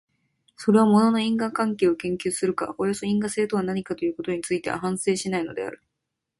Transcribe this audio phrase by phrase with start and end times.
[0.55, 5.83] それは物の因果関係を研究するか、およそ因果性とは何かということについては反省しないのである。